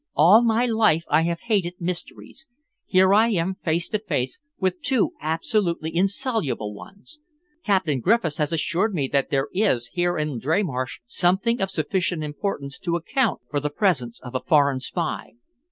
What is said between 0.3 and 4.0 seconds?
my life I have hated mysteries. Here I am face to